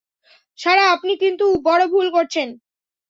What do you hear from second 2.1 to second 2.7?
করছেন।